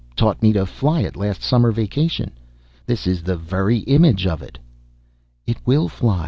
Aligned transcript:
Taught 0.15 0.41
me 0.41 0.51
to 0.53 0.65
fly 0.65 1.01
it, 1.01 1.15
last 1.15 1.43
summer 1.43 1.71
vacation. 1.71 2.31
This 2.87 3.05
is 3.05 3.21
the 3.21 3.37
very 3.37 3.81
image 3.81 4.25
of 4.25 4.41
it!" 4.41 4.57
"It 5.45 5.57
will 5.63 5.89
fly!" 5.89 6.19